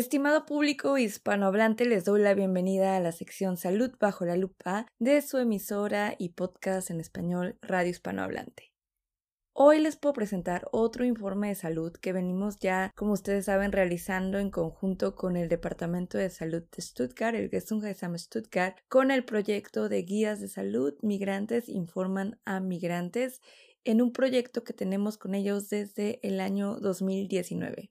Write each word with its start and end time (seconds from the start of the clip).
Estimado 0.00 0.46
público 0.46 0.96
hispanohablante, 0.96 1.84
les 1.84 2.06
doy 2.06 2.22
la 2.22 2.32
bienvenida 2.32 2.96
a 2.96 3.00
la 3.00 3.12
sección 3.12 3.58
Salud 3.58 3.90
bajo 4.00 4.24
la 4.24 4.34
lupa 4.34 4.86
de 4.98 5.20
su 5.20 5.36
emisora 5.36 6.14
y 6.18 6.30
podcast 6.30 6.88
en 6.88 7.00
español 7.00 7.58
Radio 7.60 7.90
Hispanohablante. 7.90 8.72
Hoy 9.52 9.78
les 9.78 9.96
puedo 9.96 10.14
presentar 10.14 10.66
otro 10.72 11.04
informe 11.04 11.48
de 11.48 11.54
salud 11.54 11.92
que 11.92 12.14
venimos 12.14 12.58
ya, 12.58 12.92
como 12.96 13.12
ustedes 13.12 13.44
saben, 13.44 13.72
realizando 13.72 14.38
en 14.38 14.50
conjunto 14.50 15.14
con 15.14 15.36
el 15.36 15.50
Departamento 15.50 16.16
de 16.16 16.30
Salud 16.30 16.62
de 16.74 16.80
Stuttgart, 16.80 17.36
el 17.36 17.50
Gesundheitsamt 17.50 18.16
Stuttgart, 18.16 18.78
con 18.88 19.10
el 19.10 19.26
proyecto 19.26 19.90
de 19.90 20.02
guías 20.02 20.40
de 20.40 20.48
salud 20.48 20.94
Migrantes 21.02 21.68
informan 21.68 22.40
a 22.46 22.60
migrantes 22.60 23.42
en 23.84 24.00
un 24.00 24.12
proyecto 24.12 24.64
que 24.64 24.72
tenemos 24.72 25.18
con 25.18 25.34
ellos 25.34 25.68
desde 25.68 26.26
el 26.26 26.40
año 26.40 26.80
2019. 26.80 27.90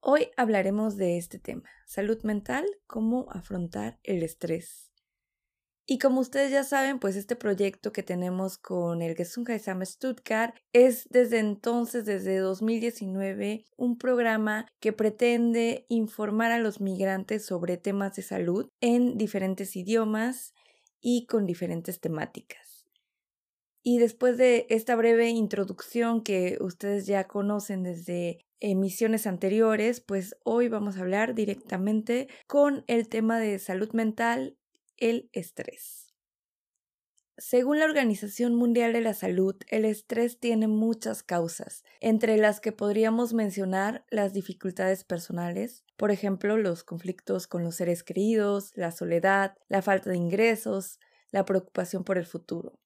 Hoy 0.00 0.28
hablaremos 0.36 0.96
de 0.96 1.18
este 1.18 1.38
tema, 1.38 1.68
salud 1.86 2.22
mental, 2.22 2.64
cómo 2.86 3.26
afrontar 3.30 3.98
el 4.02 4.22
estrés. 4.22 4.92
Y 5.88 5.98
como 5.98 6.20
ustedes 6.20 6.50
ya 6.50 6.64
saben, 6.64 6.98
pues 6.98 7.14
este 7.14 7.36
proyecto 7.36 7.92
que 7.92 8.02
tenemos 8.02 8.58
con 8.58 9.02
el 9.02 9.14
Gesundheitsamt 9.14 9.84
Stuttgart 9.84 10.56
es 10.72 11.08
desde 11.10 11.38
entonces, 11.38 12.04
desde 12.04 12.38
2019, 12.38 13.66
un 13.76 13.96
programa 13.96 14.66
que 14.80 14.92
pretende 14.92 15.86
informar 15.88 16.50
a 16.50 16.58
los 16.58 16.80
migrantes 16.80 17.46
sobre 17.46 17.76
temas 17.76 18.16
de 18.16 18.22
salud 18.22 18.68
en 18.80 19.16
diferentes 19.16 19.76
idiomas 19.76 20.54
y 21.00 21.26
con 21.26 21.46
diferentes 21.46 22.00
temáticas. 22.00 22.65
Y 23.88 23.98
después 23.98 24.36
de 24.36 24.66
esta 24.68 24.96
breve 24.96 25.28
introducción 25.28 26.24
que 26.24 26.58
ustedes 26.60 27.06
ya 27.06 27.28
conocen 27.28 27.84
desde 27.84 28.40
emisiones 28.58 29.28
anteriores, 29.28 30.00
pues 30.00 30.36
hoy 30.42 30.68
vamos 30.68 30.96
a 30.96 31.02
hablar 31.02 31.36
directamente 31.36 32.26
con 32.48 32.82
el 32.88 33.08
tema 33.08 33.38
de 33.38 33.60
salud 33.60 33.92
mental, 33.92 34.58
el 34.96 35.30
estrés. 35.32 36.12
Según 37.38 37.78
la 37.78 37.84
Organización 37.84 38.56
Mundial 38.56 38.92
de 38.92 39.02
la 39.02 39.14
Salud, 39.14 39.54
el 39.68 39.84
estrés 39.84 40.40
tiene 40.40 40.66
muchas 40.66 41.22
causas, 41.22 41.84
entre 42.00 42.38
las 42.38 42.58
que 42.58 42.72
podríamos 42.72 43.34
mencionar 43.34 44.04
las 44.10 44.32
dificultades 44.32 45.04
personales, 45.04 45.84
por 45.96 46.10
ejemplo, 46.10 46.56
los 46.56 46.82
conflictos 46.82 47.46
con 47.46 47.62
los 47.62 47.76
seres 47.76 48.02
queridos, 48.02 48.72
la 48.74 48.90
soledad, 48.90 49.54
la 49.68 49.80
falta 49.80 50.10
de 50.10 50.16
ingresos, 50.16 50.98
la 51.30 51.44
preocupación 51.44 52.02
por 52.02 52.18
el 52.18 52.26
futuro. 52.26 52.80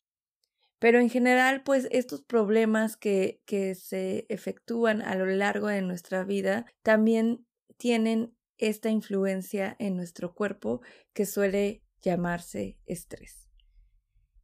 Pero 0.81 0.99
en 0.99 1.11
general, 1.11 1.63
pues 1.63 1.87
estos 1.93 2.23
problemas 2.23 2.97
que, 2.97 3.43
que 3.47 3.77
se 3.77 4.27
efectúan 4.29 5.03
a 5.03 5.15
lo 5.15 5.27
largo 5.27 5.69
de 5.69 5.83
nuestra 5.83 6.25
vida 6.25 6.67
también 6.83 7.47
tienen 7.77 8.35
esta 8.57 8.91
influencia 8.91 9.77
en 9.79 9.97
nuestro 9.97 10.35
cuerpo 10.35 10.81
que 11.13 11.27
suele 11.27 11.85
llamarse 12.03 12.79
estrés. 12.87 13.49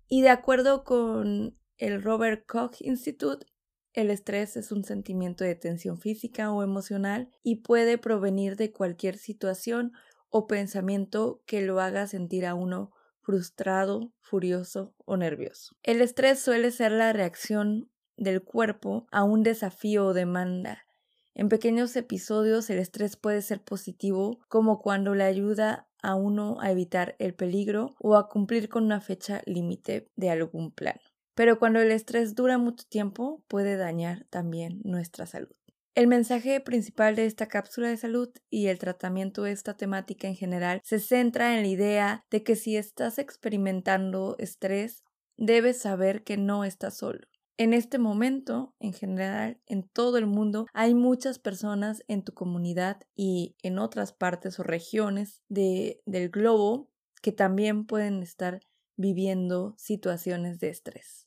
Y 0.08 0.22
de 0.22 0.28
acuerdo 0.28 0.84
con 0.84 1.58
el 1.78 2.02
Robert 2.02 2.46
Koch 2.46 2.80
Institute, 2.80 3.46
el 3.92 4.10
estrés 4.10 4.56
es 4.58 4.72
un 4.72 4.84
sentimiento 4.84 5.42
de 5.42 5.54
tensión 5.54 5.98
física 5.98 6.52
o 6.52 6.62
emocional 6.62 7.30
y 7.42 7.56
puede 7.56 7.96
provenir 7.96 8.56
de 8.56 8.70
cualquier 8.70 9.16
situación 9.16 9.92
o 10.28 10.46
pensamiento 10.46 11.42
que 11.46 11.62
lo 11.62 11.80
haga 11.80 12.06
sentir 12.06 12.44
a 12.44 12.54
uno 12.54 12.92
frustrado, 13.26 14.12
furioso 14.20 14.94
o 15.04 15.16
nervioso. 15.16 15.74
El 15.82 16.00
estrés 16.00 16.38
suele 16.38 16.70
ser 16.70 16.92
la 16.92 17.12
reacción 17.12 17.90
del 18.16 18.40
cuerpo 18.44 19.08
a 19.10 19.24
un 19.24 19.42
desafío 19.42 20.06
o 20.06 20.14
demanda. 20.14 20.86
En 21.34 21.48
pequeños 21.48 21.96
episodios 21.96 22.70
el 22.70 22.78
estrés 22.78 23.16
puede 23.16 23.42
ser 23.42 23.64
positivo, 23.64 24.38
como 24.48 24.80
cuando 24.80 25.16
le 25.16 25.24
ayuda 25.24 25.88
a 26.00 26.14
uno 26.14 26.58
a 26.60 26.70
evitar 26.70 27.16
el 27.18 27.34
peligro 27.34 27.96
o 27.98 28.14
a 28.14 28.28
cumplir 28.28 28.68
con 28.68 28.84
una 28.84 29.00
fecha 29.00 29.42
límite 29.44 30.08
de 30.14 30.30
algún 30.30 30.70
plan. 30.70 31.00
Pero 31.34 31.58
cuando 31.58 31.80
el 31.80 31.90
estrés 31.90 32.36
dura 32.36 32.58
mucho 32.58 32.86
tiempo 32.88 33.42
puede 33.48 33.76
dañar 33.76 34.24
también 34.30 34.80
nuestra 34.84 35.26
salud. 35.26 35.56
El 35.96 36.08
mensaje 36.08 36.60
principal 36.60 37.16
de 37.16 37.24
esta 37.24 37.48
cápsula 37.48 37.88
de 37.88 37.96
salud 37.96 38.28
y 38.50 38.66
el 38.66 38.78
tratamiento 38.78 39.44
de 39.44 39.52
esta 39.52 39.78
temática 39.78 40.28
en 40.28 40.36
general 40.36 40.82
se 40.84 41.00
centra 41.00 41.56
en 41.56 41.62
la 41.62 41.68
idea 41.68 42.26
de 42.30 42.42
que 42.42 42.54
si 42.54 42.76
estás 42.76 43.18
experimentando 43.18 44.36
estrés, 44.38 45.04
debes 45.38 45.78
saber 45.78 46.22
que 46.22 46.36
no 46.36 46.64
estás 46.64 46.98
solo. 46.98 47.20
En 47.56 47.72
este 47.72 47.96
momento, 47.96 48.74
en 48.78 48.92
general, 48.92 49.58
en 49.64 49.88
todo 49.88 50.18
el 50.18 50.26
mundo, 50.26 50.66
hay 50.74 50.94
muchas 50.94 51.38
personas 51.38 52.04
en 52.08 52.22
tu 52.22 52.34
comunidad 52.34 53.00
y 53.14 53.56
en 53.62 53.78
otras 53.78 54.12
partes 54.12 54.60
o 54.60 54.64
regiones 54.64 55.40
del 55.48 56.28
globo 56.28 56.90
que 57.22 57.32
también 57.32 57.86
pueden 57.86 58.22
estar 58.22 58.60
viviendo 58.98 59.74
situaciones 59.78 60.58
de 60.58 60.68
estrés. 60.68 61.25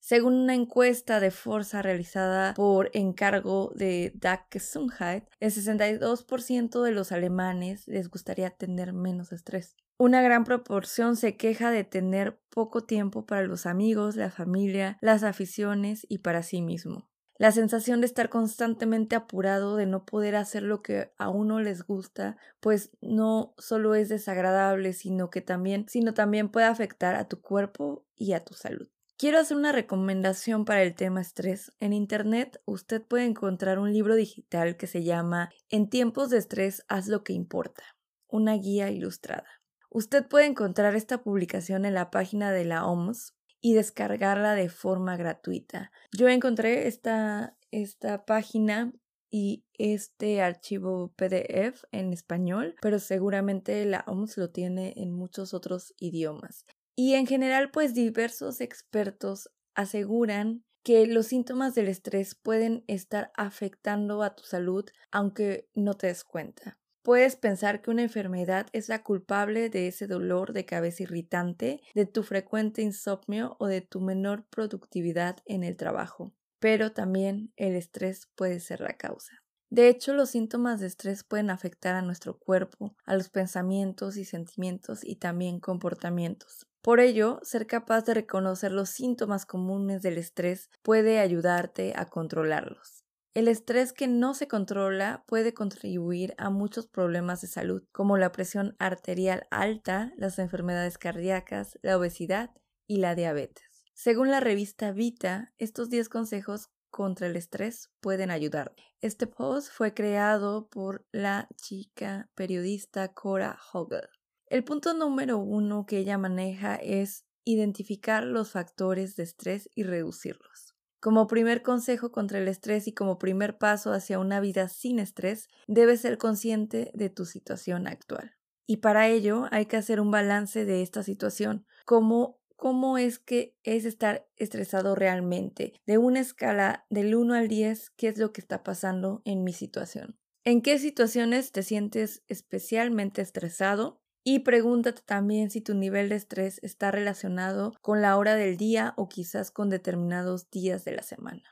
Según 0.00 0.34
una 0.34 0.54
encuesta 0.54 1.20
de 1.20 1.30
fuerza 1.30 1.82
realizada 1.82 2.54
por 2.54 2.90
encargo 2.94 3.70
de 3.76 4.12
DAC 4.16 4.46
Gesundheit, 4.50 5.24
el 5.40 5.52
62% 5.52 6.82
de 6.82 6.90
los 6.90 7.12
alemanes 7.12 7.86
les 7.86 8.08
gustaría 8.08 8.50
tener 8.50 8.94
menos 8.94 9.30
estrés. 9.30 9.76
Una 9.98 10.22
gran 10.22 10.44
proporción 10.44 11.16
se 11.16 11.36
queja 11.36 11.70
de 11.70 11.84
tener 11.84 12.40
poco 12.48 12.82
tiempo 12.82 13.26
para 13.26 13.42
los 13.42 13.66
amigos, 13.66 14.16
la 14.16 14.30
familia, 14.30 14.96
las 15.02 15.22
aficiones 15.22 16.06
y 16.08 16.18
para 16.18 16.42
sí 16.42 16.62
mismo. 16.62 17.10
La 17.36 17.52
sensación 17.52 18.00
de 18.00 18.06
estar 18.06 18.30
constantemente 18.30 19.16
apurado, 19.16 19.76
de 19.76 19.86
no 19.86 20.06
poder 20.06 20.36
hacer 20.36 20.62
lo 20.62 20.82
que 20.82 21.12
a 21.18 21.28
uno 21.28 21.60
les 21.60 21.82
gusta, 21.82 22.38
pues 22.60 22.90
no 23.02 23.54
solo 23.58 23.94
es 23.94 24.08
desagradable, 24.08 24.94
sino 24.94 25.28
que 25.28 25.42
también, 25.42 25.86
sino 25.88 26.14
también 26.14 26.48
puede 26.48 26.66
afectar 26.66 27.14
a 27.14 27.28
tu 27.28 27.40
cuerpo 27.42 28.06
y 28.14 28.32
a 28.32 28.44
tu 28.44 28.54
salud. 28.54 28.88
Quiero 29.20 29.38
hacer 29.38 29.58
una 29.58 29.70
recomendación 29.70 30.64
para 30.64 30.82
el 30.82 30.94
tema 30.94 31.20
estrés. 31.20 31.72
En 31.78 31.92
Internet 31.92 32.62
usted 32.64 33.02
puede 33.02 33.26
encontrar 33.26 33.78
un 33.78 33.92
libro 33.92 34.14
digital 34.14 34.78
que 34.78 34.86
se 34.86 35.04
llama 35.04 35.50
En 35.68 35.90
tiempos 35.90 36.30
de 36.30 36.38
estrés, 36.38 36.86
haz 36.88 37.06
lo 37.06 37.22
que 37.22 37.34
importa, 37.34 37.82
una 38.28 38.54
guía 38.54 38.88
ilustrada. 38.88 39.44
Usted 39.90 40.26
puede 40.26 40.46
encontrar 40.46 40.96
esta 40.96 41.22
publicación 41.22 41.84
en 41.84 41.92
la 41.92 42.10
página 42.10 42.50
de 42.50 42.64
la 42.64 42.86
OMS 42.86 43.34
y 43.60 43.74
descargarla 43.74 44.54
de 44.54 44.70
forma 44.70 45.18
gratuita. 45.18 45.92
Yo 46.16 46.26
encontré 46.28 46.88
esta, 46.88 47.58
esta 47.70 48.24
página 48.24 48.90
y 49.30 49.66
este 49.74 50.40
archivo 50.40 51.12
PDF 51.16 51.84
en 51.92 52.14
español, 52.14 52.74
pero 52.80 52.98
seguramente 52.98 53.84
la 53.84 54.02
OMS 54.06 54.38
lo 54.38 54.48
tiene 54.48 54.94
en 54.96 55.12
muchos 55.12 55.52
otros 55.52 55.92
idiomas. 55.98 56.64
Y 57.02 57.14
en 57.14 57.26
general, 57.26 57.70
pues 57.70 57.94
diversos 57.94 58.60
expertos 58.60 59.48
aseguran 59.74 60.66
que 60.84 61.06
los 61.06 61.28
síntomas 61.28 61.74
del 61.74 61.88
estrés 61.88 62.34
pueden 62.34 62.84
estar 62.88 63.32
afectando 63.38 64.22
a 64.22 64.36
tu 64.36 64.42
salud 64.42 64.84
aunque 65.10 65.66
no 65.72 65.94
te 65.94 66.08
des 66.08 66.24
cuenta. 66.24 66.76
Puedes 67.02 67.36
pensar 67.36 67.80
que 67.80 67.90
una 67.90 68.02
enfermedad 68.02 68.66
es 68.74 68.90
la 68.90 69.02
culpable 69.02 69.70
de 69.70 69.88
ese 69.88 70.08
dolor 70.08 70.52
de 70.52 70.66
cabeza 70.66 71.04
irritante, 71.04 71.80
de 71.94 72.04
tu 72.04 72.22
frecuente 72.22 72.82
insomnio 72.82 73.56
o 73.58 73.66
de 73.66 73.80
tu 73.80 74.02
menor 74.02 74.44
productividad 74.50 75.38
en 75.46 75.64
el 75.64 75.78
trabajo, 75.78 76.34
pero 76.58 76.92
también 76.92 77.50
el 77.56 77.76
estrés 77.76 78.28
puede 78.34 78.60
ser 78.60 78.82
la 78.82 78.98
causa. 78.98 79.42
De 79.70 79.88
hecho, 79.88 80.12
los 80.12 80.28
síntomas 80.28 80.80
de 80.80 80.88
estrés 80.88 81.24
pueden 81.24 81.48
afectar 81.48 81.94
a 81.94 82.02
nuestro 82.02 82.38
cuerpo, 82.38 82.94
a 83.06 83.14
los 83.14 83.30
pensamientos 83.30 84.18
y 84.18 84.26
sentimientos 84.26 85.02
y 85.02 85.16
también 85.16 85.60
comportamientos. 85.60 86.66
Por 86.82 87.00
ello, 87.00 87.40
ser 87.42 87.66
capaz 87.66 88.04
de 88.06 88.14
reconocer 88.14 88.72
los 88.72 88.88
síntomas 88.88 89.44
comunes 89.44 90.00
del 90.00 90.16
estrés 90.16 90.70
puede 90.82 91.18
ayudarte 91.18 91.92
a 91.94 92.06
controlarlos. 92.06 93.04
El 93.32 93.48
estrés 93.48 93.92
que 93.92 94.08
no 94.08 94.34
se 94.34 94.48
controla 94.48 95.22
puede 95.28 95.54
contribuir 95.54 96.34
a 96.38 96.50
muchos 96.50 96.88
problemas 96.88 97.42
de 97.42 97.48
salud, 97.48 97.84
como 97.92 98.16
la 98.16 98.32
presión 98.32 98.74
arterial 98.78 99.46
alta, 99.50 100.12
las 100.16 100.38
enfermedades 100.38 100.98
cardíacas, 100.98 101.78
la 101.82 101.96
obesidad 101.96 102.50
y 102.88 102.96
la 102.96 103.14
diabetes. 103.14 103.84
Según 103.94 104.30
la 104.30 104.40
revista 104.40 104.90
Vita, 104.90 105.52
estos 105.58 105.90
10 105.90 106.08
consejos 106.08 106.70
contra 106.90 107.28
el 107.28 107.36
estrés 107.36 107.90
pueden 108.00 108.30
ayudar. 108.30 108.74
Este 109.00 109.26
post 109.26 109.70
fue 109.70 109.94
creado 109.94 110.68
por 110.68 111.06
la 111.12 111.46
chica 111.56 112.30
periodista 112.34 113.12
Cora 113.12 113.58
Hogel. 113.72 114.08
El 114.50 114.64
punto 114.64 114.94
número 114.94 115.38
uno 115.38 115.86
que 115.86 115.98
ella 115.98 116.18
maneja 116.18 116.74
es 116.74 117.24
identificar 117.44 118.24
los 118.24 118.50
factores 118.50 119.14
de 119.14 119.22
estrés 119.22 119.70
y 119.76 119.84
reducirlos. 119.84 120.74
Como 120.98 121.28
primer 121.28 121.62
consejo 121.62 122.10
contra 122.10 122.38
el 122.38 122.48
estrés 122.48 122.88
y 122.88 122.92
como 122.92 123.16
primer 123.16 123.58
paso 123.58 123.92
hacia 123.92 124.18
una 124.18 124.40
vida 124.40 124.68
sin 124.68 124.98
estrés, 124.98 125.48
debes 125.68 126.00
ser 126.00 126.18
consciente 126.18 126.90
de 126.94 127.10
tu 127.10 127.26
situación 127.26 127.86
actual. 127.86 128.34
Y 128.66 128.78
para 128.78 129.06
ello 129.06 129.46
hay 129.52 129.66
que 129.66 129.76
hacer 129.76 130.00
un 130.00 130.10
balance 130.10 130.64
de 130.64 130.82
esta 130.82 131.04
situación, 131.04 131.64
cómo, 131.86 132.40
cómo 132.56 132.98
es 132.98 133.20
que 133.20 133.56
es 133.62 133.84
estar 133.84 134.28
estresado 134.34 134.96
realmente, 134.96 135.74
de 135.86 135.98
una 135.98 136.18
escala 136.18 136.86
del 136.90 137.14
1 137.14 137.34
al 137.34 137.46
10, 137.46 137.90
qué 137.90 138.08
es 138.08 138.18
lo 138.18 138.32
que 138.32 138.40
está 138.40 138.64
pasando 138.64 139.22
en 139.24 139.44
mi 139.44 139.52
situación. 139.52 140.18
¿En 140.42 140.60
qué 140.60 140.80
situaciones 140.80 141.52
te 141.52 141.62
sientes 141.62 142.24
especialmente 142.26 143.22
estresado? 143.22 144.00
Y 144.22 144.40
pregúntate 144.40 145.02
también 145.02 145.50
si 145.50 145.60
tu 145.60 145.74
nivel 145.74 146.10
de 146.10 146.16
estrés 146.16 146.58
está 146.62 146.90
relacionado 146.90 147.72
con 147.80 148.02
la 148.02 148.16
hora 148.16 148.34
del 148.34 148.56
día 148.56 148.92
o 148.96 149.08
quizás 149.08 149.50
con 149.50 149.70
determinados 149.70 150.50
días 150.50 150.84
de 150.84 150.92
la 150.92 151.02
semana. 151.02 151.42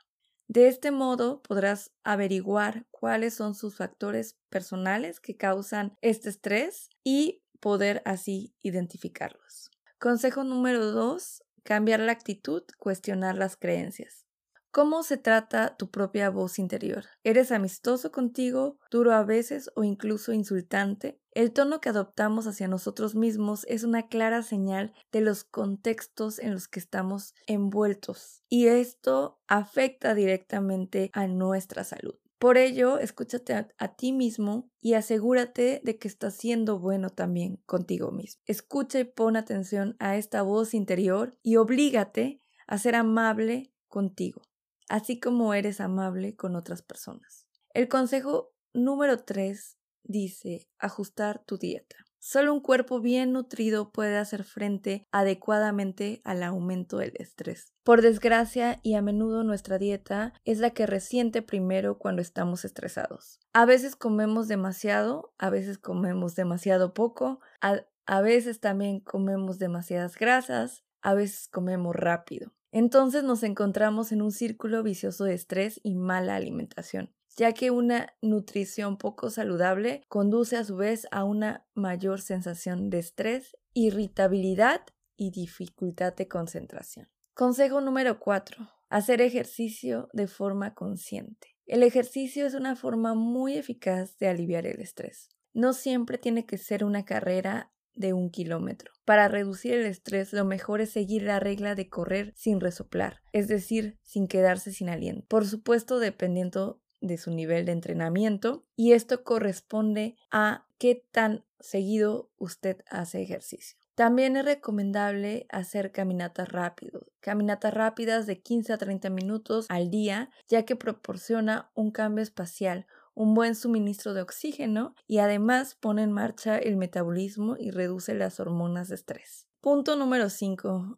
De 0.47 0.67
este 0.67 0.91
modo 0.91 1.41
podrás 1.43 1.91
averiguar 2.03 2.87
cuáles 2.91 3.35
son 3.35 3.53
sus 3.53 3.75
factores 3.75 4.37
personales 4.49 5.19
que 5.19 5.37
causan 5.37 5.97
este 6.01 6.29
estrés 6.29 6.89
y 7.03 7.43
poder 7.59 8.01
así 8.05 8.55
identificarlos. 8.61 9.69
Consejo 9.99 10.43
número 10.43 10.91
2. 10.91 11.43
Cambiar 11.63 11.99
la 11.99 12.13
actitud, 12.13 12.63
cuestionar 12.79 13.37
las 13.37 13.57
creencias. 13.57 14.25
¿Cómo 14.71 15.01
se 15.01 15.17
trata 15.17 15.75
tu 15.77 15.89
propia 15.89 16.29
voz 16.29 16.59
interior? 16.59 17.05
¿Eres 17.23 17.51
amistoso 17.51 18.11
contigo, 18.11 18.77
duro 18.91 19.13
a 19.13 19.23
veces 19.23 19.71
o 19.75 19.83
incluso 19.83 20.31
insultante? 20.31 21.19
El 21.31 21.53
tono 21.53 21.81
que 21.81 21.89
adoptamos 21.89 22.45
hacia 22.45 22.67
nosotros 22.67 23.15
mismos 23.15 23.65
es 23.67 23.83
una 23.83 24.07
clara 24.07 24.43
señal 24.43 24.93
de 25.11 25.21
los 25.21 25.43
contextos 25.43 26.37
en 26.37 26.53
los 26.53 26.67
que 26.67 26.79
estamos 26.79 27.33
envueltos 27.47 28.43
y 28.47 28.67
esto 28.67 29.39
afecta 29.47 30.13
directamente 30.13 31.09
a 31.13 31.25
nuestra 31.25 31.83
salud. 31.83 32.19
Por 32.37 32.57
ello, 32.57 32.99
escúchate 32.99 33.53
a, 33.55 33.95
ti 33.95 34.13
mismo 34.13 34.69
y 34.79 34.93
asegúrate 34.93 35.81
de 35.83 35.97
que 35.97 36.07
estás 36.07 36.35
siendo 36.35 36.77
bueno 36.77 37.09
también 37.09 37.57
contigo 37.65 38.11
mismo. 38.11 38.39
Escucha 38.45 38.99
y 38.99 39.03
pon 39.03 39.35
atención 39.35 39.95
a 39.97 40.15
esta 40.15 40.43
voz 40.43 40.75
interior 40.75 41.35
y 41.41 41.55
oblígate 41.55 42.39
a 42.67 42.77
ser 42.77 42.93
amable 42.93 43.73
contigo 43.87 44.43
así 44.89 45.19
como 45.19 45.53
eres 45.53 45.79
amable 45.79 46.35
con 46.35 46.55
otras 46.55 46.81
personas. 46.81 47.47
El 47.73 47.87
consejo 47.87 48.53
número 48.73 49.23
3 49.23 49.77
dice 50.03 50.69
ajustar 50.79 51.43
tu 51.45 51.57
dieta. 51.57 51.95
Solo 52.21 52.53
un 52.53 52.59
cuerpo 52.59 52.99
bien 52.99 53.31
nutrido 53.31 53.93
puede 53.93 54.17
hacer 54.17 54.43
frente 54.43 55.07
adecuadamente 55.09 56.21
al 56.25 56.43
aumento 56.43 56.97
del 56.97 57.13
estrés. 57.15 57.73
Por 57.83 58.01
desgracia 58.01 58.81
y 58.83 58.95
a 58.95 59.01
menudo 59.01 59.45
nuestra 59.45 59.77
dieta 59.77 60.33
es 60.43 60.59
la 60.59 60.71
que 60.71 60.85
resiente 60.85 61.41
primero 61.41 61.97
cuando 61.97 62.21
estamos 62.21 62.65
estresados. 62.65 63.39
A 63.53 63.65
veces 63.65 63.95
comemos 63.95 64.49
demasiado, 64.49 65.33
a 65.37 65.49
veces 65.49 65.77
comemos 65.77 66.35
demasiado 66.35 66.93
poco, 66.93 67.39
a, 67.61 67.85
a 68.05 68.21
veces 68.21 68.59
también 68.59 68.99
comemos 68.99 69.57
demasiadas 69.57 70.17
grasas, 70.17 70.83
a 71.01 71.13
veces 71.13 71.47
comemos 71.47 71.95
rápido. 71.95 72.51
Entonces 72.71 73.23
nos 73.23 73.43
encontramos 73.43 74.11
en 74.11 74.21
un 74.21 74.31
círculo 74.31 74.83
vicioso 74.83 75.25
de 75.25 75.33
estrés 75.33 75.79
y 75.83 75.95
mala 75.95 76.35
alimentación, 76.35 77.11
ya 77.35 77.53
que 77.53 77.71
una 77.71 78.13
nutrición 78.21 78.97
poco 78.97 79.29
saludable 79.29 80.03
conduce 80.07 80.55
a 80.55 80.63
su 80.63 80.75
vez 80.75 81.07
a 81.11 81.23
una 81.23 81.65
mayor 81.73 82.21
sensación 82.21 82.89
de 82.89 82.99
estrés, 82.99 83.57
irritabilidad 83.73 84.81
y 85.17 85.31
dificultad 85.31 86.15
de 86.15 86.27
concentración. 86.27 87.09
Consejo 87.33 87.81
número 87.81 88.19
4. 88.19 88.67
Hacer 88.89 89.21
ejercicio 89.21 90.09
de 90.13 90.27
forma 90.27 90.73
consciente. 90.73 91.55
El 91.65 91.83
ejercicio 91.83 92.45
es 92.45 92.53
una 92.53 92.75
forma 92.75 93.13
muy 93.13 93.55
eficaz 93.55 94.17
de 94.17 94.27
aliviar 94.27 94.65
el 94.65 94.79
estrés. 94.79 95.29
No 95.53 95.73
siempre 95.73 96.17
tiene 96.17 96.45
que 96.45 96.57
ser 96.57 96.83
una 96.83 97.05
carrera 97.05 97.71
de 97.95 98.13
un 98.13 98.29
kilómetro. 98.29 98.91
Para 99.05 99.27
reducir 99.27 99.73
el 99.73 99.85
estrés, 99.85 100.33
lo 100.33 100.45
mejor 100.45 100.81
es 100.81 100.91
seguir 100.91 101.23
la 101.23 101.39
regla 101.39 101.75
de 101.75 101.89
correr 101.89 102.33
sin 102.35 102.59
resoplar, 102.59 103.21
es 103.33 103.47
decir, 103.47 103.97
sin 104.03 104.27
quedarse 104.27 104.71
sin 104.71 104.89
aliento. 104.89 105.25
Por 105.27 105.45
supuesto, 105.47 105.99
dependiendo 105.99 106.81
de 107.01 107.17
su 107.17 107.31
nivel 107.31 107.65
de 107.65 107.71
entrenamiento 107.71 108.65
y 108.75 108.93
esto 108.93 109.23
corresponde 109.23 110.15
a 110.31 110.65
qué 110.77 111.05
tan 111.11 111.45
seguido 111.59 112.29
usted 112.37 112.83
hace 112.89 113.21
ejercicio. 113.21 113.77
También 113.95 114.37
es 114.37 114.45
recomendable 114.45 115.45
hacer 115.49 115.91
caminatas 115.91 116.47
rápidas, 116.47 117.03
caminatas 117.19 117.73
rápidas 117.73 118.27
de 118.27 118.39
15 118.39 118.71
a 118.71 118.77
30 118.77 119.09
minutos 119.09 119.65
al 119.67 119.89
día, 119.89 120.29
ya 120.47 120.63
que 120.63 120.77
proporciona 120.77 121.69
un 121.73 121.91
cambio 121.91 122.23
espacial, 122.23 122.87
un 123.19 123.33
buen 123.33 123.53
suministro 123.53 124.13
de 124.13 124.21
oxígeno 124.21 124.95
y 125.05 125.17
además 125.17 125.75
pone 125.75 126.03
en 126.03 126.13
marcha 126.13 126.57
el 126.57 126.77
metabolismo 126.77 127.57
y 127.59 127.69
reduce 127.69 128.13
las 128.13 128.39
hormonas 128.39 128.87
de 128.87 128.95
estrés. 128.95 129.45
Punto 129.59 129.97
número 129.97 130.29
5. 130.29 130.97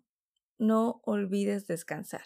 No 0.59 1.01
olvides 1.03 1.65
descansar. 1.65 2.25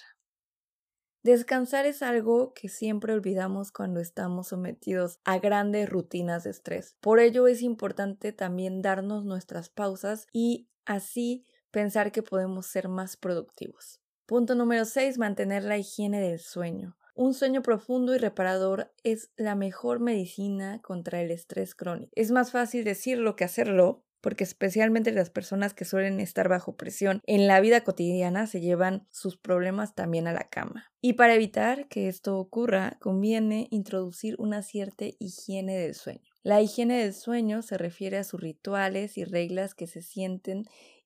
Descansar 1.23 1.85
es 1.85 2.01
algo 2.01 2.53
que 2.53 2.67
siempre 2.67 3.13
olvidamos 3.13 3.71
cuando 3.71 4.01
estamos 4.01 4.49
sometidos 4.49 5.21
a 5.23 5.39
grandes 5.39 5.89
rutinas 5.89 6.43
de 6.43 6.49
estrés. 6.49 6.97
Por 6.99 7.21
ello 7.21 7.47
es 7.47 7.61
importante 7.61 8.33
también 8.33 8.81
darnos 8.81 9.23
nuestras 9.23 9.69
pausas 9.69 10.27
y 10.33 10.67
así 10.83 11.45
pensar 11.71 12.11
que 12.11 12.21
podemos 12.21 12.65
ser 12.65 12.89
más 12.89 13.15
productivos. 13.15 14.01
Punto 14.25 14.55
número 14.55 14.83
6. 14.83 15.17
Mantener 15.19 15.63
la 15.63 15.77
higiene 15.77 16.19
del 16.19 16.39
sueño. 16.39 16.97
Un 17.15 17.33
sueño 17.33 17.61
profundo 17.61 18.13
y 18.13 18.17
reparador 18.17 18.93
es 19.03 19.31
la 19.37 19.55
mejor 19.55 20.01
medicina 20.01 20.81
contra 20.81 21.21
el 21.21 21.31
estrés 21.31 21.73
crónico. 21.73 22.11
Es 22.13 22.29
más 22.29 22.51
fácil 22.51 22.83
decirlo 22.83 23.37
que 23.37 23.45
hacerlo, 23.45 24.03
porque 24.19 24.43
especialmente 24.43 25.13
las 25.13 25.29
personas 25.29 25.73
que 25.73 25.85
suelen 25.85 26.19
estar 26.19 26.49
bajo 26.49 26.75
presión 26.75 27.21
en 27.25 27.47
la 27.47 27.61
vida 27.61 27.85
cotidiana 27.85 28.47
se 28.47 28.59
llevan 28.59 29.07
sus 29.11 29.37
problemas 29.37 29.95
también 29.95 30.27
a 30.27 30.33
la 30.33 30.49
cama. 30.49 30.91
Y 30.99 31.13
para 31.13 31.35
evitar 31.35 31.87
que 31.87 32.09
esto 32.09 32.37
ocurra, 32.37 32.97
conviene 32.99 33.67
introducir 33.71 34.35
una 34.37 34.61
cierta 34.61 35.05
higiene 35.17 35.77
del 35.77 35.95
sueño. 35.95 36.33
La 36.43 36.61
higiene 36.61 36.97
del 37.01 37.13
sueño 37.13 37.61
se 37.61 37.77
refiere 37.77 38.17
a 38.17 38.25
sus 38.25 38.41
rituales 38.41 39.17
y 39.17 39.23
reglas 39.23 39.73
que 39.73 39.87
se 39.87 40.01
sienten 40.01 40.65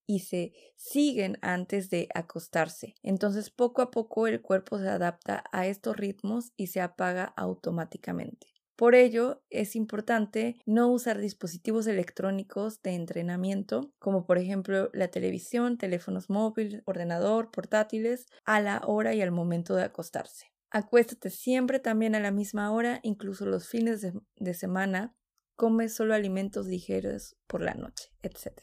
y 0.10 0.22
se 0.22 0.54
siguen 0.76 1.38
antes 1.44 1.92
de 1.92 2.10
acostarse. 2.16 2.96
Entonces 3.04 3.52
poco 3.52 3.84
a 3.84 3.92
poco 3.92 4.26
el 4.26 4.42
cuerpo 4.42 4.80
se 4.80 4.90
adapta 4.90 5.44
a 5.52 5.68
estos 5.68 5.96
ritmos 5.96 6.52
y 6.58 6.68
se 6.68 6.82
apaga 6.82 7.26
automáticamente. 7.38 8.48
Por 8.76 8.96
ello, 8.96 9.44
es 9.52 9.76
importante 9.76 10.56
no 10.66 10.88
usar 10.88 11.20
dispositivos 11.20 11.86
electrónicos 11.86 12.82
de 12.82 12.96
entrenamiento, 12.96 13.94
como 14.00 14.26
por 14.26 14.40
ejemplo 14.40 14.90
la 14.94 15.10
televisión, 15.10 15.78
teléfonos 15.78 16.28
móviles, 16.28 16.82
ordenador, 16.86 17.52
portátiles, 17.52 18.26
a 18.46 18.62
la 18.62 18.82
hora 18.88 19.14
y 19.14 19.22
al 19.22 19.32
momento 19.32 19.76
de 19.76 19.84
acostarse. 19.84 20.48
Acuéstate 20.72 21.30
siempre 21.30 21.80
también 21.80 22.16
a 22.16 22.20
la 22.20 22.32
misma 22.32 22.72
hora, 22.72 23.00
incluso 23.04 23.46
los 23.46 23.68
fines 23.68 24.02
de, 24.38 24.54
semana. 24.56 25.14
Come 25.56 25.90
solo 25.90 26.16
alimentos 26.16 26.66
ligeros 26.66 27.36
por 27.46 27.62
la 27.62 27.76
noche, 27.76 28.12
etc. 28.24 28.60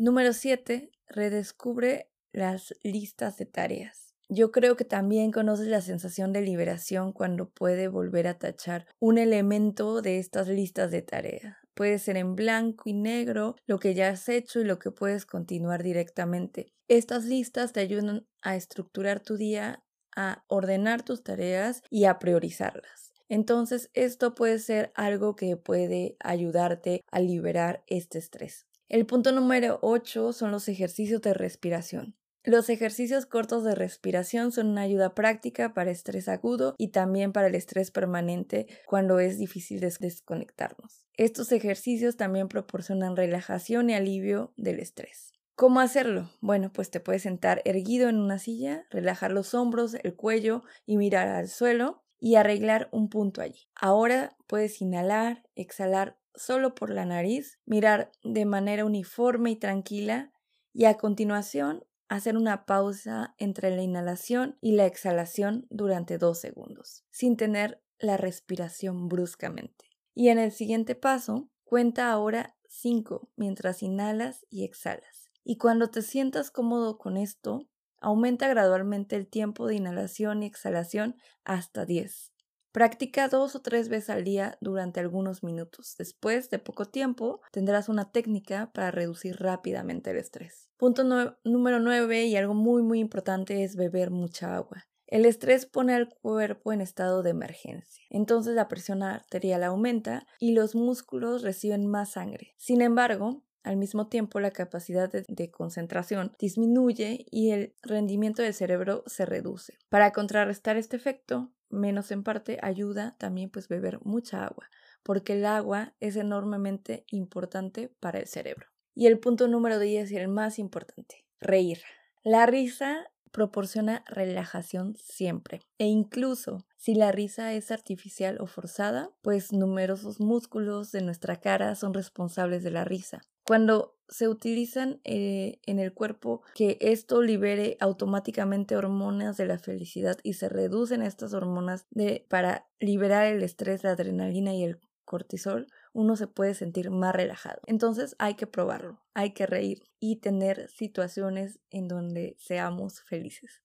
Número 0.00 0.32
7. 0.32 0.92
Redescubre 1.08 2.10
las 2.32 2.74
listas 2.82 3.38
de 3.38 3.46
tareas. 3.46 4.14
Yo 4.30 4.52
creo 4.52 4.76
que 4.76 4.84
también 4.84 5.32
conoces 5.32 5.68
la 5.68 5.80
sensación 5.80 6.34
de 6.34 6.42
liberación 6.42 7.12
cuando 7.12 7.48
puede 7.48 7.88
volver 7.88 8.26
a 8.26 8.38
tachar 8.38 8.86
un 9.00 9.16
elemento 9.16 10.02
de 10.02 10.18
estas 10.18 10.48
listas 10.48 10.90
de 10.90 11.00
tareas. 11.00 11.56
Puede 11.72 11.98
ser 11.98 12.18
en 12.18 12.34
blanco 12.34 12.82
y 12.86 12.92
negro 12.92 13.56
lo 13.66 13.78
que 13.78 13.94
ya 13.94 14.10
has 14.10 14.28
hecho 14.28 14.60
y 14.60 14.64
lo 14.64 14.78
que 14.78 14.90
puedes 14.90 15.24
continuar 15.24 15.82
directamente. 15.82 16.74
Estas 16.88 17.24
listas 17.24 17.72
te 17.72 17.80
ayudan 17.80 18.26
a 18.42 18.56
estructurar 18.56 19.20
tu 19.20 19.36
día, 19.36 19.82
a 20.14 20.44
ordenar 20.48 21.02
tus 21.02 21.22
tareas 21.22 21.82
y 21.88 22.04
a 22.04 22.18
priorizarlas. 22.18 23.12
Entonces, 23.30 23.90
esto 23.94 24.34
puede 24.34 24.58
ser 24.58 24.92
algo 24.94 25.36
que 25.36 25.56
puede 25.56 26.16
ayudarte 26.20 27.02
a 27.10 27.20
liberar 27.20 27.82
este 27.86 28.18
estrés. 28.18 28.67
El 28.88 29.04
punto 29.04 29.32
número 29.32 29.78
8 29.82 30.32
son 30.32 30.50
los 30.50 30.66
ejercicios 30.66 31.20
de 31.20 31.34
respiración. 31.34 32.16
Los 32.42 32.70
ejercicios 32.70 33.26
cortos 33.26 33.62
de 33.62 33.74
respiración 33.74 34.50
son 34.50 34.68
una 34.68 34.80
ayuda 34.80 35.14
práctica 35.14 35.74
para 35.74 35.90
estrés 35.90 36.26
agudo 36.26 36.74
y 36.78 36.88
también 36.88 37.34
para 37.34 37.48
el 37.48 37.54
estrés 37.54 37.90
permanente 37.90 38.66
cuando 38.86 39.18
es 39.18 39.36
difícil 39.36 39.80
desconectarnos. 39.80 41.04
Estos 41.18 41.52
ejercicios 41.52 42.16
también 42.16 42.48
proporcionan 42.48 43.14
relajación 43.14 43.90
y 43.90 43.94
alivio 43.94 44.54
del 44.56 44.80
estrés. 44.80 45.34
¿Cómo 45.54 45.80
hacerlo? 45.80 46.30
Bueno, 46.40 46.72
pues 46.72 46.90
te 46.90 47.00
puedes 47.00 47.22
sentar 47.24 47.60
erguido 47.66 48.08
en 48.08 48.16
una 48.16 48.38
silla, 48.38 48.86
relajar 48.88 49.32
los 49.32 49.52
hombros, 49.52 49.96
el 50.02 50.14
cuello 50.14 50.62
y 50.86 50.96
mirar 50.96 51.28
al 51.28 51.48
suelo 51.48 52.04
y 52.18 52.36
arreglar 52.36 52.88
un 52.90 53.10
punto 53.10 53.42
allí. 53.42 53.68
Ahora 53.74 54.34
puedes 54.46 54.80
inhalar, 54.80 55.42
exhalar 55.56 56.16
solo 56.38 56.74
por 56.74 56.90
la 56.90 57.04
nariz, 57.04 57.58
mirar 57.66 58.10
de 58.22 58.44
manera 58.44 58.84
uniforme 58.84 59.50
y 59.50 59.56
tranquila 59.56 60.32
y 60.72 60.84
a 60.84 60.96
continuación 60.96 61.84
hacer 62.08 62.36
una 62.36 62.64
pausa 62.64 63.34
entre 63.36 63.74
la 63.74 63.82
inhalación 63.82 64.56
y 64.60 64.72
la 64.72 64.86
exhalación 64.86 65.66
durante 65.68 66.16
dos 66.16 66.38
segundos, 66.38 67.04
sin 67.10 67.36
tener 67.36 67.82
la 67.98 68.16
respiración 68.16 69.08
bruscamente. 69.08 69.90
Y 70.14 70.28
en 70.28 70.38
el 70.38 70.52
siguiente 70.52 70.94
paso, 70.94 71.50
cuenta 71.64 72.10
ahora 72.10 72.56
cinco 72.68 73.30
mientras 73.36 73.82
inhalas 73.82 74.46
y 74.48 74.64
exhalas. 74.64 75.30
Y 75.44 75.58
cuando 75.58 75.90
te 75.90 76.02
sientas 76.02 76.50
cómodo 76.50 76.98
con 76.98 77.16
esto, 77.16 77.68
aumenta 78.00 78.48
gradualmente 78.48 79.16
el 79.16 79.26
tiempo 79.26 79.66
de 79.66 79.76
inhalación 79.76 80.42
y 80.42 80.46
exhalación 80.46 81.16
hasta 81.44 81.84
10. 81.84 82.32
Practica 82.72 83.28
dos 83.28 83.54
o 83.54 83.60
tres 83.60 83.88
veces 83.88 84.10
al 84.10 84.24
día 84.24 84.58
durante 84.60 85.00
algunos 85.00 85.42
minutos. 85.42 85.94
Después 85.98 86.50
de 86.50 86.58
poco 86.58 86.84
tiempo, 86.86 87.40
tendrás 87.50 87.88
una 87.88 88.10
técnica 88.12 88.70
para 88.72 88.90
reducir 88.90 89.36
rápidamente 89.36 90.10
el 90.10 90.18
estrés. 90.18 90.68
Punto 90.76 91.02
número 91.44 91.80
9 91.80 92.26
y 92.26 92.36
algo 92.36 92.54
muy 92.54 92.82
muy 92.82 93.00
importante 93.00 93.64
es 93.64 93.74
beber 93.74 94.10
mucha 94.10 94.54
agua. 94.54 94.84
El 95.06 95.24
estrés 95.24 95.64
pone 95.64 95.94
al 95.94 96.10
cuerpo 96.10 96.70
en 96.70 96.82
estado 96.82 97.22
de 97.22 97.30
emergencia. 97.30 98.04
Entonces 98.10 98.54
la 98.54 98.68
presión 98.68 99.02
arterial 99.02 99.64
aumenta 99.64 100.26
y 100.38 100.52
los 100.52 100.74
músculos 100.74 101.42
reciben 101.42 101.86
más 101.86 102.10
sangre. 102.10 102.54
Sin 102.58 102.82
embargo, 102.82 103.42
al 103.62 103.76
mismo 103.76 104.08
tiempo, 104.08 104.40
la 104.40 104.50
capacidad 104.50 105.10
de, 105.10 105.50
concentración 105.50 106.32
disminuye 106.38 107.26
y 107.30 107.50
el 107.50 107.74
rendimiento 107.82 108.42
del 108.42 108.54
cerebro 108.54 109.02
se 109.06 109.26
reduce. 109.26 109.74
Para 109.88 110.12
contrarrestar 110.12 110.76
este 110.76 110.96
efecto, 110.96 111.52
menos 111.70 112.10
en 112.10 112.22
parte, 112.22 112.58
ayuda 112.62 113.16
también 113.18 113.50
pues 113.50 113.68
beber 113.68 114.00
mucha 114.02 114.44
agua, 114.44 114.70
porque 115.02 115.34
el 115.34 115.46
agua 115.46 115.94
es 116.00 116.16
enormemente 116.16 117.04
importante 117.10 117.88
para 118.00 118.18
el 118.18 118.26
cerebro. 118.26 118.66
Y 118.94 119.06
el 119.06 119.18
punto 119.18 119.48
número 119.48 119.78
10 119.78 120.10
y 120.10 120.16
el 120.16 120.28
más 120.28 120.58
importante, 120.58 121.24
reír. 121.40 121.78
La 122.24 122.46
risa 122.46 123.06
proporciona 123.30 124.04
relajación 124.06 124.96
siempre. 124.96 125.60
E 125.78 125.86
incluso 125.86 126.66
si 126.76 126.94
la 126.94 127.12
risa 127.12 127.52
es 127.52 127.70
artificial 127.70 128.38
o 128.40 128.46
forzada, 128.46 129.10
pues 129.22 129.52
numerosos 129.52 130.20
músculos 130.20 130.92
de 130.92 131.02
nuestra 131.02 131.36
cara 131.36 131.74
son 131.74 131.94
responsables 131.94 132.62
de 132.62 132.70
la 132.70 132.84
risa. 132.84 133.20
Cuando 133.48 133.96
se 134.10 134.28
utilizan 134.28 135.00
eh, 135.04 135.58
en 135.64 135.78
el 135.78 135.94
cuerpo 135.94 136.42
que 136.54 136.76
esto 136.82 137.22
libere 137.22 137.78
automáticamente 137.80 138.76
hormonas 138.76 139.38
de 139.38 139.46
la 139.46 139.58
felicidad 139.58 140.18
y 140.22 140.34
se 140.34 140.50
reducen 140.50 141.00
estas 141.00 141.32
hormonas 141.32 141.86
de, 141.88 142.26
para 142.28 142.68
liberar 142.78 143.24
el 143.24 143.42
estrés, 143.42 143.84
la 143.84 143.92
adrenalina 143.92 144.52
y 144.52 144.64
el 144.64 144.80
cortisol, 145.06 145.66
uno 145.94 146.14
se 146.14 146.26
puede 146.26 146.52
sentir 146.52 146.90
más 146.90 147.14
relajado. 147.14 147.62
Entonces 147.64 148.16
hay 148.18 148.34
que 148.34 148.46
probarlo, 148.46 149.00
hay 149.14 149.32
que 149.32 149.46
reír 149.46 149.82
y 149.98 150.16
tener 150.16 150.68
situaciones 150.68 151.58
en 151.70 151.88
donde 151.88 152.36
seamos 152.38 153.00
felices. 153.00 153.62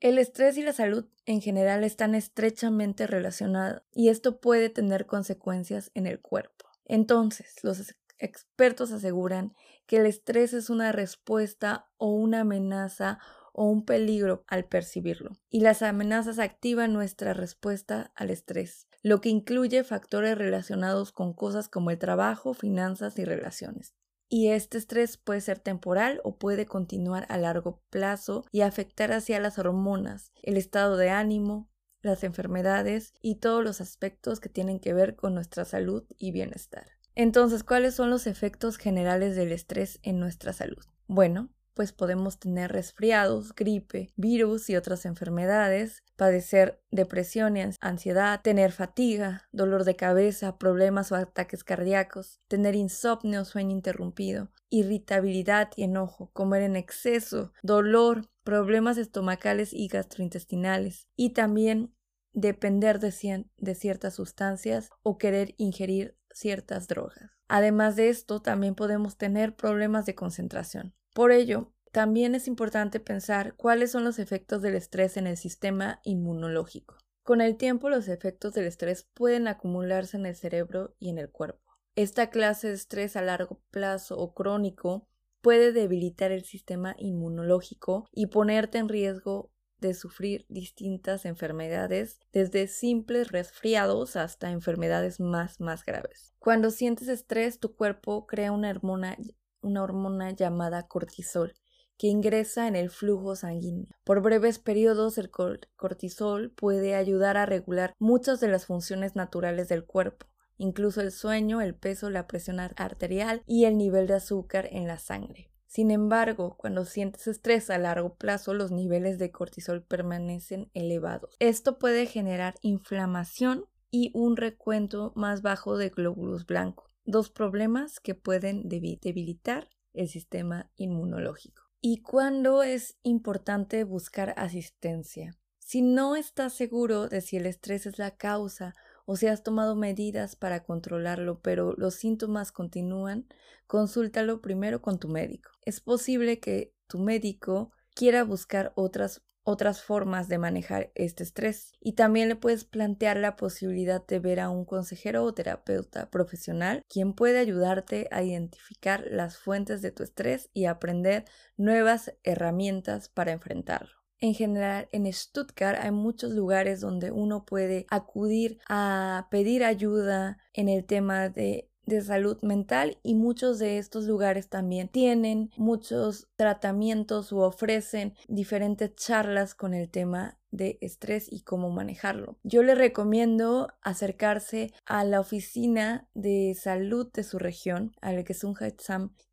El 0.00 0.18
estrés 0.18 0.58
y 0.58 0.62
la 0.62 0.72
salud 0.72 1.06
en 1.24 1.40
general 1.40 1.84
están 1.84 2.16
estrechamente 2.16 3.06
relacionados 3.06 3.82
y 3.92 4.08
esto 4.08 4.40
puede 4.40 4.70
tener 4.70 5.06
consecuencias 5.06 5.92
en 5.94 6.08
el 6.08 6.20
cuerpo. 6.20 6.66
Entonces, 6.84 7.54
los 7.62 7.78
expertos 8.18 8.92
aseguran 8.92 9.54
que 9.86 9.98
el 9.98 10.06
estrés 10.06 10.52
es 10.52 10.70
una 10.70 10.92
respuesta 10.92 11.90
o 11.96 12.12
una 12.12 12.40
amenaza 12.40 13.18
o 13.52 13.64
un 13.64 13.84
peligro 13.84 14.44
al 14.46 14.66
percibirlo, 14.66 15.32
y 15.50 15.60
las 15.60 15.82
amenazas 15.82 16.38
activan 16.38 16.92
nuestra 16.92 17.34
respuesta 17.34 18.12
al 18.14 18.30
estrés, 18.30 18.86
lo 19.02 19.20
que 19.20 19.30
incluye 19.30 19.82
factores 19.82 20.38
relacionados 20.38 21.10
con 21.10 21.32
cosas 21.32 21.68
como 21.68 21.90
el 21.90 21.98
trabajo, 21.98 22.54
finanzas 22.54 23.18
y 23.18 23.24
relaciones. 23.24 23.94
Y 24.28 24.48
este 24.48 24.76
estrés 24.78 25.16
puede 25.16 25.40
ser 25.40 25.58
temporal 25.58 26.20
o 26.22 26.36
puede 26.36 26.66
continuar 26.66 27.26
a 27.30 27.38
largo 27.38 27.82
plazo 27.88 28.44
y 28.52 28.60
afectar 28.60 29.10
hacia 29.10 29.40
las 29.40 29.58
hormonas, 29.58 30.32
el 30.42 30.56
estado 30.56 30.96
de 30.96 31.10
ánimo, 31.10 31.70
las 32.02 32.22
enfermedades 32.24 33.14
y 33.20 33.36
todos 33.36 33.64
los 33.64 33.80
aspectos 33.80 34.38
que 34.38 34.50
tienen 34.50 34.80
que 34.80 34.92
ver 34.92 35.16
con 35.16 35.34
nuestra 35.34 35.64
salud 35.64 36.04
y 36.16 36.30
bienestar. 36.30 36.97
Entonces, 37.18 37.64
¿cuáles 37.64 37.96
son 37.96 38.10
los 38.10 38.28
efectos 38.28 38.76
generales 38.76 39.34
del 39.34 39.50
estrés 39.50 39.98
en 40.04 40.20
nuestra 40.20 40.52
salud? 40.52 40.84
Bueno, 41.08 41.48
pues 41.74 41.92
podemos 41.92 42.38
tener 42.38 42.70
resfriados, 42.70 43.56
gripe, 43.56 44.12
virus 44.14 44.70
y 44.70 44.76
otras 44.76 45.04
enfermedades, 45.04 46.04
padecer 46.14 46.80
depresión 46.92 47.56
y 47.56 47.64
ansiedad, 47.80 48.40
tener 48.40 48.70
fatiga, 48.70 49.48
dolor 49.50 49.82
de 49.82 49.96
cabeza, 49.96 50.58
problemas 50.58 51.10
o 51.10 51.16
ataques 51.16 51.64
cardíacos, 51.64 52.38
tener 52.46 52.76
insomnio, 52.76 53.44
sueño 53.44 53.72
interrumpido, 53.72 54.52
irritabilidad 54.70 55.70
y 55.74 55.82
enojo, 55.82 56.30
comer 56.32 56.62
en 56.62 56.76
exceso, 56.76 57.52
dolor, 57.64 58.30
problemas 58.44 58.96
estomacales 58.96 59.72
y 59.72 59.88
gastrointestinales 59.88 61.08
y 61.16 61.30
también 61.30 61.92
depender 62.32 63.00
de, 63.00 63.44
de 63.56 63.74
ciertas 63.74 64.14
sustancias 64.14 64.90
o 65.02 65.18
querer 65.18 65.56
ingerir 65.56 66.17
ciertas 66.32 66.88
drogas. 66.88 67.30
Además 67.48 67.96
de 67.96 68.08
esto, 68.08 68.40
también 68.40 68.74
podemos 68.74 69.16
tener 69.16 69.56
problemas 69.56 70.06
de 70.06 70.14
concentración. 70.14 70.94
Por 71.14 71.32
ello, 71.32 71.72
también 71.92 72.34
es 72.34 72.46
importante 72.48 73.00
pensar 73.00 73.54
cuáles 73.56 73.90
son 73.90 74.04
los 74.04 74.18
efectos 74.18 74.62
del 74.62 74.74
estrés 74.74 75.16
en 75.16 75.26
el 75.26 75.36
sistema 75.36 76.00
inmunológico. 76.04 76.96
Con 77.22 77.40
el 77.40 77.56
tiempo, 77.56 77.90
los 77.90 78.08
efectos 78.08 78.54
del 78.54 78.66
estrés 78.66 79.08
pueden 79.14 79.48
acumularse 79.48 80.16
en 80.16 80.26
el 80.26 80.36
cerebro 80.36 80.94
y 80.98 81.10
en 81.10 81.18
el 81.18 81.30
cuerpo. 81.30 81.60
Esta 81.94 82.30
clase 82.30 82.68
de 82.68 82.74
estrés 82.74 83.16
a 83.16 83.22
largo 83.22 83.60
plazo 83.70 84.16
o 84.18 84.32
crónico 84.32 85.08
puede 85.40 85.72
debilitar 85.72 86.30
el 86.30 86.44
sistema 86.44 86.94
inmunológico 86.98 88.06
y 88.12 88.26
ponerte 88.26 88.78
en 88.78 88.88
riesgo 88.88 89.50
de 89.80 89.94
sufrir 89.94 90.46
distintas 90.48 91.24
enfermedades, 91.24 92.20
desde 92.32 92.66
simples 92.66 93.30
resfriados 93.32 94.16
hasta 94.16 94.50
enfermedades 94.50 95.20
más 95.20 95.60
más 95.60 95.84
graves. 95.84 96.34
Cuando 96.38 96.70
sientes 96.70 97.08
estrés, 97.08 97.58
tu 97.58 97.74
cuerpo 97.74 98.26
crea 98.26 98.52
una 98.52 98.70
hormona, 98.70 99.16
una 99.60 99.82
hormona 99.82 100.30
llamada 100.30 100.86
cortisol 100.86 101.54
que 101.98 102.06
ingresa 102.06 102.68
en 102.68 102.76
el 102.76 102.90
flujo 102.90 103.34
sanguíneo. 103.34 103.88
Por 104.04 104.22
breves 104.22 104.58
periodos 104.60 105.18
el 105.18 105.30
cortisol 105.30 106.52
puede 106.52 106.94
ayudar 106.94 107.36
a 107.36 107.44
regular 107.44 107.92
muchas 107.98 108.38
de 108.40 108.48
las 108.48 108.66
funciones 108.66 109.16
naturales 109.16 109.68
del 109.68 109.84
cuerpo, 109.84 110.26
incluso 110.56 111.00
el 111.00 111.10
sueño, 111.10 111.60
el 111.60 111.74
peso, 111.74 112.08
la 112.08 112.28
presión 112.28 112.60
arterial 112.60 113.42
y 113.46 113.64
el 113.64 113.76
nivel 113.76 114.06
de 114.06 114.14
azúcar 114.14 114.68
en 114.70 114.86
la 114.86 114.98
sangre. 114.98 115.50
Sin 115.68 115.90
embargo, 115.90 116.56
cuando 116.56 116.86
sientes 116.86 117.26
estrés 117.26 117.68
a 117.68 117.76
largo 117.76 118.14
plazo, 118.14 118.54
los 118.54 118.70
niveles 118.72 119.18
de 119.18 119.30
cortisol 119.30 119.82
permanecen 119.82 120.70
elevados. 120.72 121.36
Esto 121.40 121.78
puede 121.78 122.06
generar 122.06 122.54
inflamación 122.62 123.66
y 123.90 124.10
un 124.14 124.38
recuento 124.38 125.12
más 125.14 125.42
bajo 125.42 125.76
de 125.76 125.90
glóbulos 125.90 126.46
blancos, 126.46 126.90
dos 127.04 127.28
problemas 127.28 128.00
que 128.00 128.14
pueden 128.14 128.68
debilitar 128.68 129.68
el 129.92 130.08
sistema 130.08 130.70
inmunológico. 130.76 131.64
¿Y 131.82 132.00
cuándo 132.00 132.62
es 132.62 132.96
importante 133.02 133.84
buscar 133.84 134.34
asistencia? 134.38 135.38
Si 135.58 135.82
no 135.82 136.16
estás 136.16 136.54
seguro 136.54 137.08
de 137.08 137.20
si 137.20 137.36
el 137.36 137.44
estrés 137.44 137.84
es 137.84 137.98
la 137.98 138.16
causa 138.16 138.74
o 139.10 139.16
si 139.16 139.26
has 139.26 139.42
tomado 139.42 139.74
medidas 139.74 140.36
para 140.36 140.64
controlarlo, 140.64 141.40
pero 141.40 141.72
los 141.78 141.94
síntomas 141.94 142.52
continúan, 142.52 143.26
consúltalo 143.66 144.42
primero 144.42 144.82
con 144.82 144.98
tu 144.98 145.08
médico. 145.08 145.50
Es 145.64 145.80
posible 145.80 146.40
que 146.40 146.74
tu 146.88 146.98
médico 146.98 147.72
quiera 147.94 148.22
buscar 148.22 148.74
otras 148.76 149.22
otras 149.44 149.80
formas 149.80 150.28
de 150.28 150.36
manejar 150.36 150.92
este 150.94 151.22
estrés 151.22 151.72
y 151.80 151.94
también 151.94 152.28
le 152.28 152.36
puedes 152.36 152.64
plantear 152.64 153.16
la 153.16 153.34
posibilidad 153.34 154.06
de 154.06 154.18
ver 154.18 154.40
a 154.40 154.50
un 154.50 154.66
consejero 154.66 155.24
o 155.24 155.32
terapeuta 155.32 156.10
profesional 156.10 156.84
quien 156.86 157.14
puede 157.14 157.38
ayudarte 157.38 158.08
a 158.10 158.22
identificar 158.22 159.06
las 159.10 159.38
fuentes 159.38 159.80
de 159.80 159.90
tu 159.90 160.02
estrés 160.02 160.50
y 160.52 160.66
aprender 160.66 161.24
nuevas 161.56 162.12
herramientas 162.24 163.08
para 163.08 163.32
enfrentarlo. 163.32 163.97
En 164.20 164.34
general, 164.34 164.88
en 164.92 165.12
Stuttgart 165.12 165.78
hay 165.80 165.92
muchos 165.92 166.32
lugares 166.32 166.80
donde 166.80 167.10
uno 167.10 167.44
puede 167.44 167.86
acudir 167.90 168.58
a 168.68 169.28
pedir 169.30 169.64
ayuda 169.64 170.38
en 170.52 170.68
el 170.68 170.84
tema 170.84 171.28
de 171.28 171.68
de 171.88 172.02
salud 172.02 172.38
mental 172.42 172.98
y 173.02 173.14
muchos 173.14 173.58
de 173.58 173.78
estos 173.78 174.04
lugares 174.04 174.48
también 174.48 174.88
tienen 174.88 175.50
muchos 175.56 176.28
tratamientos 176.36 177.32
u 177.32 177.38
ofrecen 177.40 178.14
diferentes 178.28 178.94
charlas 178.94 179.54
con 179.54 179.74
el 179.74 179.88
tema 179.88 180.38
de 180.50 180.78
estrés 180.80 181.32
y 181.32 181.40
cómo 181.42 181.70
manejarlo. 181.70 182.36
Yo 182.42 182.62
le 182.62 182.74
recomiendo 182.74 183.68
acercarse 183.80 184.72
a 184.84 185.04
la 185.04 185.20
oficina 185.20 186.08
de 186.14 186.54
salud 186.60 187.10
de 187.12 187.24
su 187.24 187.38
región, 187.38 187.92
al 188.00 188.22
que 188.24 188.32
es 188.32 188.44
un 188.44 188.54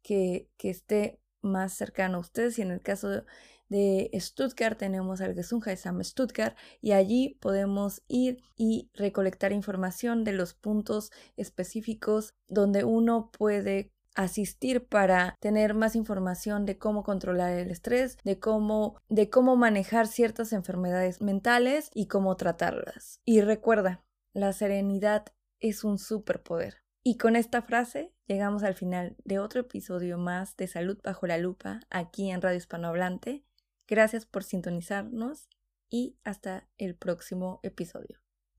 que, 0.01 0.49
que 0.57 0.69
esté 0.69 1.19
más 1.41 1.73
cercano 1.73 2.17
a 2.17 2.21
ustedes 2.21 2.57
y 2.57 2.63
en 2.63 2.71
el 2.71 2.81
caso 2.81 3.09
de 3.09 3.23
de 3.69 4.09
Stuttgart 4.15 4.77
tenemos 4.77 5.21
al 5.21 5.33
Gesundheitsamt 5.33 6.03
Stuttgart 6.03 6.57
y 6.81 6.91
allí 6.91 7.37
podemos 7.41 8.01
ir 8.07 8.41
y 8.55 8.89
recolectar 8.93 9.51
información 9.51 10.23
de 10.23 10.33
los 10.33 10.53
puntos 10.53 11.11
específicos 11.35 12.33
donde 12.47 12.83
uno 12.83 13.31
puede 13.31 13.91
asistir 14.15 14.87
para 14.87 15.35
tener 15.39 15.73
más 15.73 15.95
información 15.95 16.65
de 16.65 16.77
cómo 16.77 17.03
controlar 17.03 17.51
el 17.51 17.69
estrés, 17.69 18.17
de 18.23 18.39
cómo 18.39 18.97
de 19.09 19.29
cómo 19.29 19.55
manejar 19.55 20.07
ciertas 20.07 20.53
enfermedades 20.53 21.21
mentales 21.21 21.91
y 21.93 22.07
cómo 22.07 22.35
tratarlas. 22.37 23.19
Y 23.25 23.41
recuerda, 23.41 24.03
la 24.33 24.53
serenidad 24.53 25.25
es 25.59 25.83
un 25.83 25.97
superpoder. 25.97 26.85
Y 27.03 27.17
con 27.17 27.35
esta 27.35 27.61
frase 27.61 28.13
llegamos 28.25 28.63
al 28.63 28.73
final 28.73 29.15
de 29.23 29.37
otro 29.39 29.61
episodio 29.61 30.17
más 30.17 30.57
de 30.57 30.67
Salud 30.67 30.97
bajo 31.03 31.27
la 31.27 31.37
lupa 31.37 31.81
aquí 31.89 32.31
en 32.31 32.41
Radio 32.41 32.57
Hispanohablante. 32.57 33.43
Gracias 33.87 34.25
por 34.25 34.43
sintonizarnos 34.43 35.49
y 35.89 36.17
hasta 36.23 36.67
el 36.77 36.95
próximo 36.95 37.59
episodio. 37.63 38.24